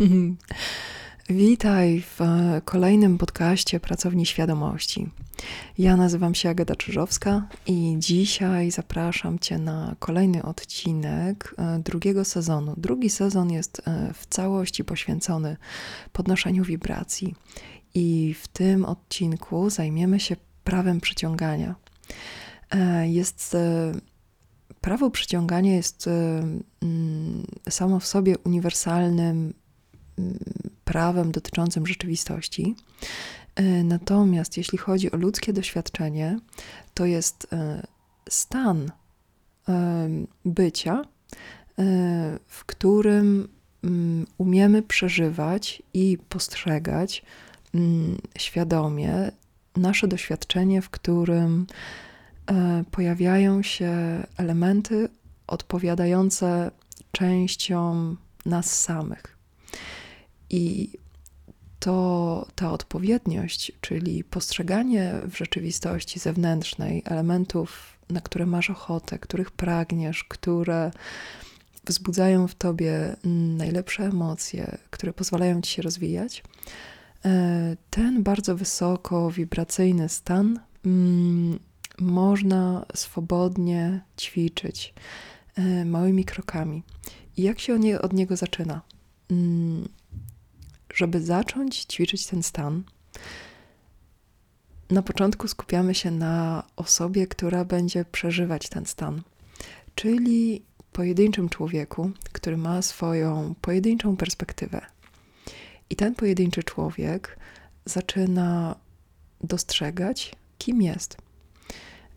[1.30, 5.08] Witaj w e, kolejnym podcaście Pracowni Świadomości.
[5.78, 12.74] Ja nazywam się Agata Czyżowska i dzisiaj zapraszam Cię na kolejny odcinek e, drugiego sezonu.
[12.76, 15.56] Drugi sezon jest e, w całości poświęcony
[16.12, 17.34] podnoszeniu wibracji
[17.94, 21.74] i w tym odcinku zajmiemy się prawem przyciągania.
[23.04, 23.56] Jest
[24.80, 26.08] prawo przyciągania jest
[26.82, 29.54] mm, samo w sobie uniwersalnym
[30.84, 32.74] prawem dotyczącym rzeczywistości.
[33.54, 36.38] E, natomiast jeśli chodzi o ludzkie doświadczenie,
[36.94, 37.86] to jest e,
[38.28, 38.92] stan
[39.68, 40.08] e,
[40.44, 41.04] bycia,
[42.46, 43.48] w którym
[43.84, 47.22] mm, umiemy przeżywać i postrzegać
[48.38, 49.32] świadomie
[49.76, 51.66] nasze doświadczenie, w którym
[52.90, 53.92] pojawiają się
[54.36, 55.08] elementy
[55.46, 56.70] odpowiadające
[57.12, 58.16] częściom
[58.46, 59.39] nas samych.
[60.50, 60.90] I
[61.78, 70.24] to ta odpowiedniość, czyli postrzeganie w rzeczywistości zewnętrznej elementów, na które masz ochotę, których pragniesz,
[70.24, 70.90] które
[71.86, 73.16] wzbudzają w tobie
[73.56, 76.42] najlepsze emocje, które pozwalają ci się rozwijać,
[77.24, 81.58] e, ten bardzo wysoko wibracyjny stan mm,
[81.98, 84.94] można swobodnie ćwiczyć
[85.56, 86.82] e, małymi krokami.
[87.36, 88.80] I jak się od niego zaczyna?
[90.94, 92.82] Żeby zacząć ćwiczyć ten stan,
[94.90, 99.22] na początku skupiamy się na osobie, która będzie przeżywać ten stan,
[99.94, 104.80] czyli pojedynczym człowieku, który ma swoją pojedynczą perspektywę.
[105.90, 107.38] I ten pojedynczy człowiek
[107.84, 108.76] zaczyna
[109.44, 111.16] dostrzegać, kim jest.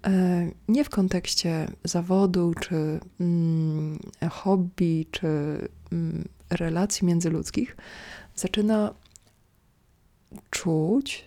[0.05, 3.99] E, nie w kontekście zawodu, czy mm,
[4.31, 5.27] hobby, czy
[5.91, 7.77] mm, relacji międzyludzkich,
[8.35, 8.93] zaczyna
[10.49, 11.25] czuć,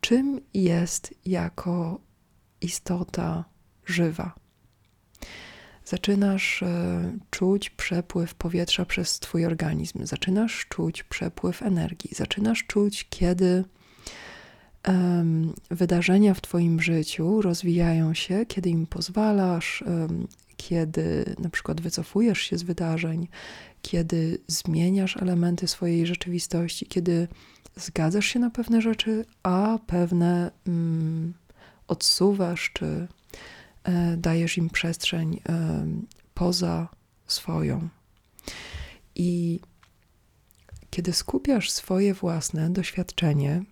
[0.00, 2.00] czym jest jako
[2.60, 3.44] istota
[3.86, 4.34] żywa.
[5.84, 13.64] Zaczynasz e, czuć przepływ powietrza przez Twój organizm, zaczynasz czuć przepływ energii, zaczynasz czuć, kiedy
[14.88, 22.40] um, wydarzenia w Twoim życiu rozwijają się, kiedy im pozwalasz, um, kiedy na przykład wycofujesz
[22.40, 23.28] się z wydarzeń,
[23.82, 27.28] kiedy zmieniasz elementy swojej rzeczywistości, kiedy
[27.76, 31.34] zgadzasz się na pewne rzeczy, a pewne mm,
[31.88, 33.08] odsuwasz, czy
[33.84, 35.86] e, dajesz im przestrzeń e,
[36.34, 36.88] poza
[37.26, 37.88] swoją.
[39.14, 39.60] I
[40.90, 43.62] kiedy skupiasz swoje własne doświadczenie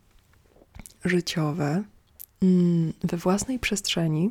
[1.09, 1.83] życiowe
[2.43, 4.31] mm, we własnej przestrzeni,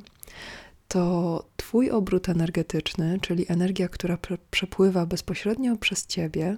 [0.88, 4.18] to Twój obrót energetyczny, czyli energia, która
[4.52, 6.58] przepływa bezpośrednio przez Ciebie,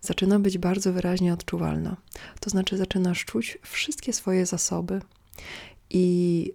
[0.00, 1.96] zaczyna być bardzo wyraźnie odczuwalna.
[2.40, 5.00] To znaczy, zaczynasz czuć wszystkie swoje zasoby,
[5.90, 6.52] i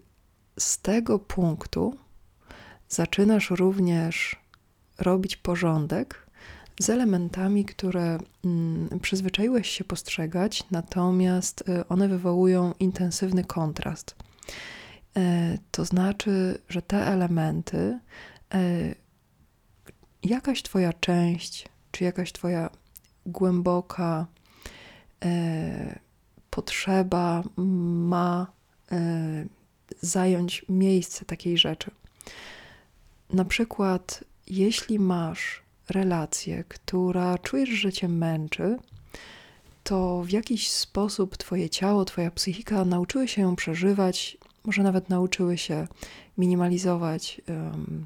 [0.60, 1.98] z tego punktu
[2.90, 4.36] zaczynasz również
[4.98, 6.25] robić porządek
[6.80, 14.16] z elementami, które mm, przyzwyczaiłeś się postrzegać, natomiast y, one wywołują intensywny kontrast.
[15.18, 18.00] E, to znaczy, że te elementy,
[18.54, 18.96] e,
[20.24, 22.70] jakaś Twoja część, czy jakaś Twoja
[23.26, 24.28] głęboka
[25.26, 26.00] e,
[26.50, 28.56] potrzeba ma
[30.02, 31.92] zająć miejsce takiej rzeczy.
[33.30, 38.78] Na przykład, jeśli masz relację, która czujesz, że cię męczy,
[39.84, 45.58] to w jakiś sposób Twoje ciało, Twoja psychika nauczyły się ją przeżywać może nawet nauczyły
[45.58, 45.88] się
[46.38, 48.06] minimalizować um,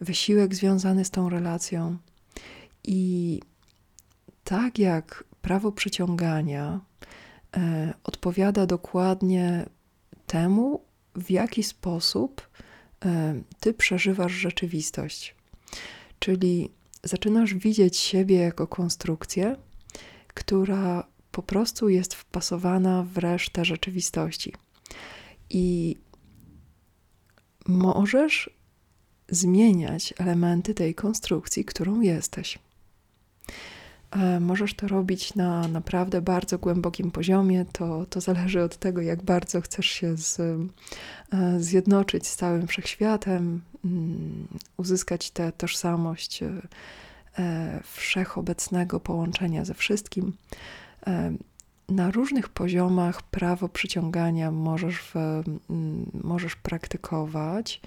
[0.00, 1.96] wysiłek związany z tą relacją.
[2.84, 3.40] I
[4.44, 6.80] tak jak prawo przyciągania
[7.56, 9.66] e, odpowiada dokładnie
[10.26, 10.80] temu,
[11.14, 12.48] w jaki sposób
[13.04, 15.34] e, ty przeżywasz rzeczywistość.
[16.18, 16.70] Czyli
[17.04, 19.56] zaczynasz widzieć siebie jako konstrukcję,
[20.28, 24.52] która po prostu jest wpasowana w resztę rzeczywistości
[25.50, 25.96] i
[27.66, 28.50] możesz
[29.28, 32.58] zmieniać elementy tej konstrukcji, którą jesteś.
[34.14, 37.64] E, możesz to robić na naprawdę bardzo głębokim poziomie.
[37.72, 43.60] To, to zależy od tego, jak bardzo chcesz się z, e, zjednoczyć z całym wszechświatem,
[43.84, 50.32] mm, uzyskać tę tożsamość e, wszechobecnego połączenia ze wszystkim
[51.88, 57.80] na różnych poziomach prawo przyciągania możesz, w, mm, możesz praktykować,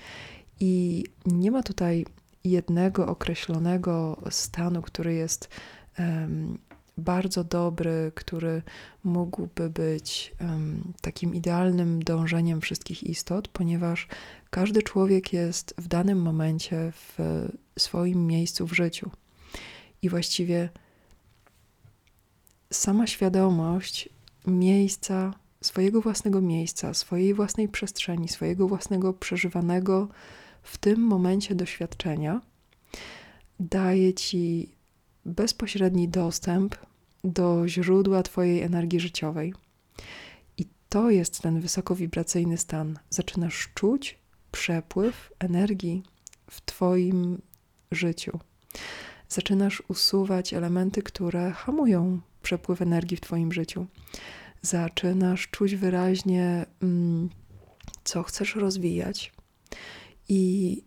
[0.60, 2.06] i nie ma tutaj
[2.44, 5.50] jednego określonego stanu, który jest
[6.98, 8.62] bardzo dobry, który
[9.04, 10.36] mógłby być
[11.02, 14.08] takim idealnym dążeniem wszystkich istot, ponieważ
[14.50, 17.18] każdy człowiek jest w danym momencie w
[17.80, 19.12] swoim miejscu w życiu.
[20.02, 20.70] I właściwie
[22.72, 24.10] sama świadomość
[24.48, 30.08] miejsca, swojego własnego miejsca, swojej własnej przestrzeni, swojego własnego przeżywanego
[30.64, 32.42] w tym momencie doświadczenia
[33.60, 34.77] daje ci
[35.28, 36.76] bezpośredni dostęp
[37.24, 39.54] do źródła Twojej energii życiowej.
[40.58, 43.00] I to jest ten wysokowibracyjny stan.
[43.10, 44.18] Zaczynasz czuć
[44.52, 46.04] przepływ energii
[46.50, 47.42] w Twoim
[47.92, 48.40] życiu.
[49.30, 53.86] Zaczynasz usuwać elementy, które hamują przepływ energii w Twoim życiu.
[54.62, 57.30] Zaczynasz czuć wyraźnie, mm,
[58.04, 59.34] co chcesz rozwijać.
[60.30, 60.84] I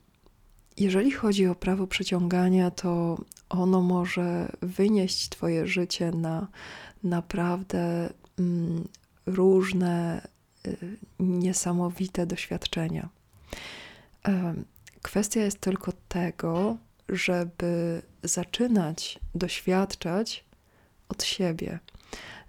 [0.77, 3.19] jeżeli chodzi o prawo przyciągania, to
[3.50, 6.47] ono może wynieść Twoje życie na
[7.02, 8.88] naprawdę mm,
[9.26, 10.29] różne,
[10.67, 13.08] y, niesamowite doświadczenia.
[15.02, 16.76] Kwestia jest tylko tego,
[17.08, 20.44] żeby zaczynać doświadczać
[21.08, 21.79] od siebie,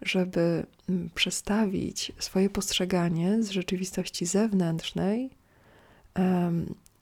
[0.01, 5.29] żeby mm, przestawić swoje postrzeganie z rzeczywistości zewnętrznej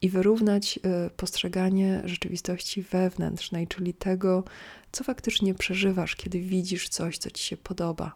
[0.02, 4.44] i wyrównać e, postrzeganie rzeczywistości wewnętrznej, czyli tego,
[4.92, 8.16] co faktycznie przeżywasz, kiedy widzisz coś, co ci się podoba.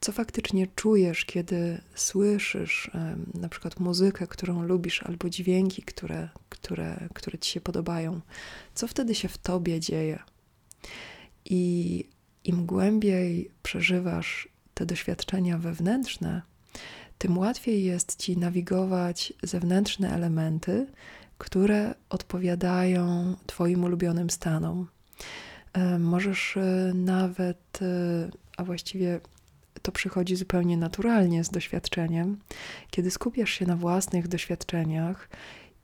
[0.00, 2.90] Co faktycznie czujesz, kiedy słyszysz
[3.34, 8.20] na przykład muzykę, którą lubisz, albo dźwięki, które, które, które ci się podobają?
[8.74, 10.18] Co wtedy się w tobie dzieje?
[11.44, 12.04] I
[12.44, 16.42] im głębiej przeżywasz te doświadczenia wewnętrzne,
[17.18, 20.86] tym łatwiej jest ci nawigować zewnętrzne elementy,
[21.38, 24.86] które odpowiadają Twoim ulubionym stanom.
[25.72, 29.20] E, możesz e, nawet, e, a właściwie
[29.82, 32.38] to przychodzi zupełnie naturalnie z doświadczeniem,
[32.90, 35.28] kiedy skupiasz się na własnych doświadczeniach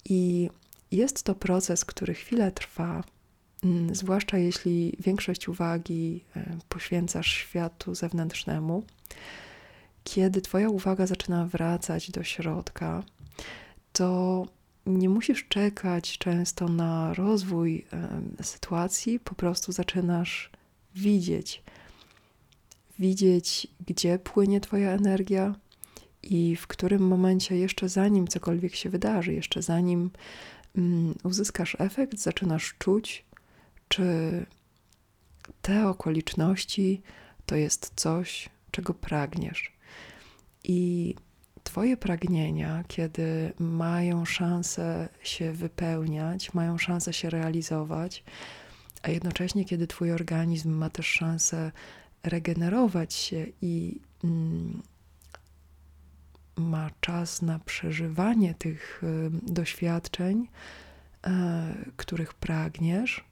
[0.05, 0.51] i
[0.91, 3.05] jest to proces, który chwilę trwa,
[3.93, 6.25] zwłaszcza jeśli większość uwagi
[6.69, 8.83] poświęcasz światu zewnętrznemu
[10.05, 13.03] kiedy Twoja uwaga zaczyna wracać do środka,
[13.93, 14.47] to
[14.87, 17.87] nie musisz czekać często na rozwój
[18.43, 20.51] sytuacji, po prostu zaczynasz
[20.95, 21.63] widzieć.
[22.99, 25.55] Widzieć, gdzie płynie Twoja energia
[26.23, 30.11] i w którym momencie, jeszcze zanim cokolwiek się wydarzy, jeszcze zanim
[30.77, 33.25] um, uzyskasz efekt, zaczynasz czuć,
[33.89, 34.07] czy
[35.63, 37.03] te okoliczności
[37.47, 39.73] to jest coś, czego pragniesz.
[40.65, 41.15] I
[41.65, 48.25] Twoje pragnienia, kiedy mają szansę się wypełniać, mają szansę się realizować,
[49.03, 51.73] a jednocześnie, kiedy Twój organizm ma też szansę
[52.23, 54.83] regenerować się i mm,
[56.57, 60.49] ma czas na przeżywanie tych y, doświadczeń,
[61.27, 61.31] y,
[61.97, 63.25] których pragniesz,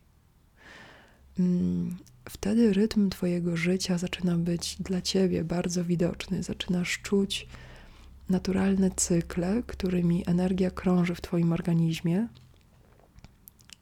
[2.29, 6.43] wtedy rytm Twojego życia zaczyna być dla Ciebie bardzo widoczny.
[6.43, 7.49] Zaczynasz czuć
[8.29, 12.29] naturalne cykle, którymi energia krąży w Twoim organizmie,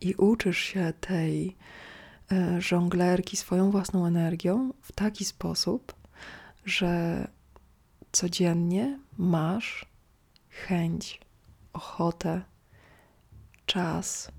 [0.01, 1.57] i uczysz się tej
[2.33, 5.95] e, żonglerki swoją własną energią w taki sposób,
[6.65, 7.29] że
[8.13, 9.87] codziennie masz
[10.49, 11.21] chęć,
[11.73, 12.43] ochotę,
[13.67, 14.33] czas,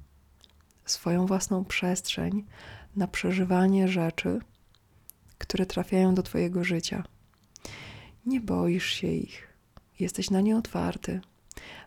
[0.86, 2.46] swoją własną przestrzeń
[2.98, 4.39] na przeżywanie rzeczy,
[5.38, 7.04] które trafiają do Twojego życia.
[8.25, 9.48] Nie boisz się ich,
[10.00, 11.22] jesteś na nie otwarty,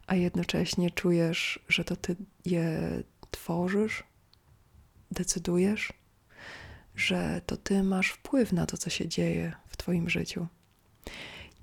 [0.07, 2.81] a jednocześnie czujesz, że to Ty je
[3.31, 4.05] tworzysz,
[5.11, 5.93] decydujesz,
[6.97, 10.47] że to Ty masz wpływ na to, co się dzieje w Twoim życiu.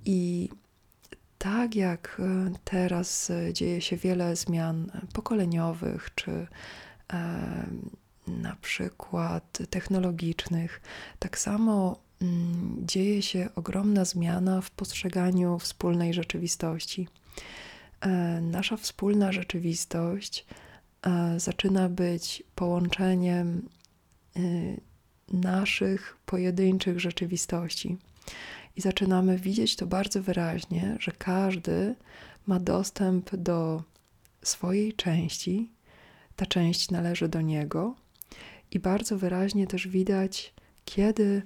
[0.06, 0.50] I
[1.38, 6.48] tak jak e, teraz e, dzieje się wiele zmian pokoleniowych czy
[8.27, 10.81] na przykład technologicznych,
[11.19, 17.07] tak samo mm, dzieje się ogromna zmiana w postrzeganiu wspólnej rzeczywistości.
[18.01, 20.46] E, nasza wspólna rzeczywistość
[21.01, 23.69] e, zaczyna być połączeniem
[24.36, 24.39] e,
[25.34, 27.98] naszych pojedynczych rzeczywistości.
[28.75, 31.96] I zaczynamy widzieć to bardzo wyraźnie, że każdy
[32.48, 33.84] ma dostęp do
[34.43, 35.72] swojej części,
[36.36, 37.96] ta część należy do niego,
[38.72, 40.54] i bardzo wyraźnie też widać,
[40.86, 41.42] kiedy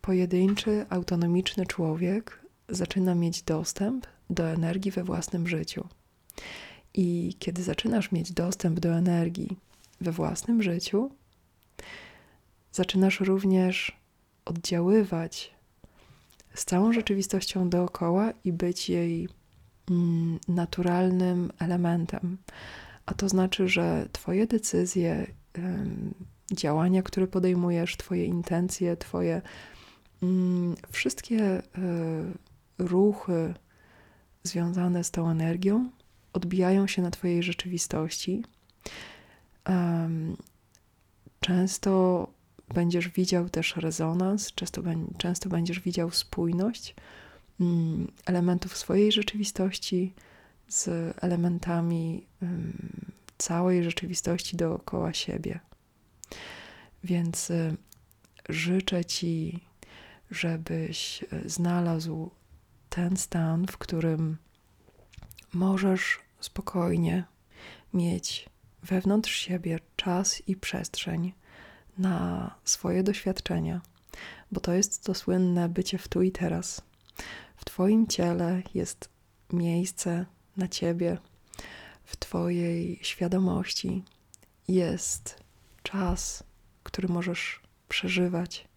[0.00, 5.88] pojedynczy, autonomiczny człowiek zaczyna mieć dostęp do energii we własnym życiu.
[6.94, 9.56] I kiedy zaczynasz mieć dostęp do energii
[10.00, 11.10] we własnym życiu,
[12.72, 13.96] zaczynasz również
[14.44, 15.54] oddziaływać
[16.54, 19.28] z całą rzeczywistością dookoła i być jej
[19.90, 22.38] mm, naturalnym elementem.
[23.06, 25.26] A to znaczy, że Twoje decyzje,
[26.52, 29.42] działania, które podejmujesz, Twoje intencje, Twoje
[30.22, 31.62] mm, wszystkie e,
[32.78, 33.54] ruchy
[34.42, 35.90] związane z tą energią
[36.32, 38.44] odbijają się na Twojej rzeczywistości.
[41.40, 42.26] Często
[42.74, 44.52] będziesz widział też rezonans,
[45.18, 46.94] często, będziesz widział spójność
[47.60, 50.14] mm, elementów swojej rzeczywistości
[50.68, 50.88] z
[51.20, 52.26] elementami
[53.40, 55.60] całej rzeczywistości dookoła siebie.
[57.04, 57.76] Więc y,
[58.48, 59.60] życzę Ci,
[60.30, 62.30] żebyś y, znalazł
[62.88, 64.36] ten stan, w którym
[65.52, 67.24] możesz spokojnie
[67.94, 68.48] mieć
[68.82, 71.32] wewnątrz siebie czas i przestrzeń
[71.98, 73.80] na swoje doświadczenia,
[74.52, 76.82] bo to jest to słynne bycie w tu i teraz.
[77.56, 79.08] W Twoim ciele jest
[79.52, 81.18] miejsce na Ciebie,
[82.10, 84.04] w Twojej świadomości
[84.68, 85.42] jest
[85.82, 86.44] czas,
[86.82, 88.68] który możesz przeżywać.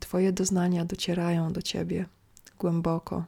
[0.00, 2.06] Twoje doznania docierają do Ciebie
[2.58, 3.24] głęboko.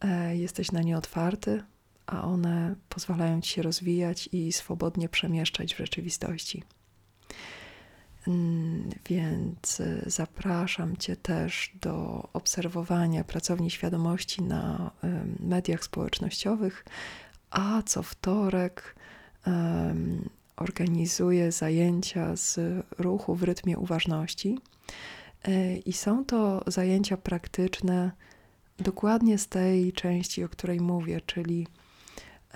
[0.00, 1.62] E, jesteś na nie otwarty,
[2.06, 6.62] a one pozwalają ci się rozwijać i swobodnie przemieszczać w rzeczywistości.
[8.28, 14.90] Mm, więc y, zapraszam Cię też do obserwowania pracowni świadomości na
[15.40, 16.84] mediach społecznościowych,
[17.52, 18.94] a co wtorek
[19.46, 22.60] um, organizuję zajęcia z
[22.98, 24.58] ruchu w rytmie uważności.
[25.44, 28.10] E, I są to zajęcia praktyczne
[28.78, 31.66] dokładnie z tej części, o której mówię, czyli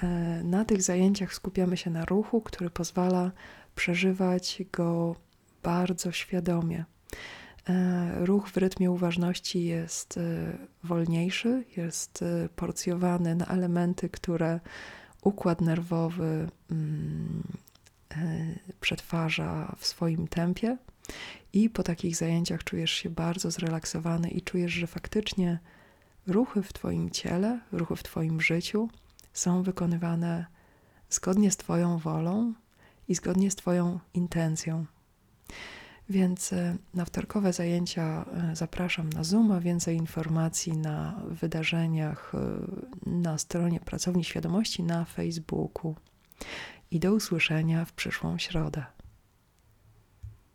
[0.02, 0.06] e,
[0.44, 3.30] na tych zajęciach skupiamy się na ruchu, który pozwala
[3.74, 5.16] przeżywać go
[5.62, 6.84] bardzo świadomie.
[7.68, 10.18] E, ruch w rytmie uważności jest
[10.85, 12.25] wolniejszy, jest
[12.56, 14.61] porcjowany na elementy, które
[15.23, 17.42] układ nerwowy mm,
[18.80, 20.76] przetwarza w swoim tempie.
[21.52, 25.58] I po takich zajęciach czujesz się bardzo zrelaksowany i czujesz, że faktycznie
[26.26, 28.88] ruchy w Twoim ciele, ruchy w Twoim życiu
[29.32, 30.46] są wykonywane
[31.11, 32.54] zgodnie z Twoją wolą
[33.08, 34.87] i zgodnie z Twoją intencją.
[36.08, 43.38] Więc e, na wtorkowe zajęcia e, zapraszam na Zoom, więcej informacji na wydarzeniach e, na
[43.38, 45.94] stronie Pracowni Świadomości na Facebooku.
[46.90, 48.84] I do usłyszenia w przyszłą środę.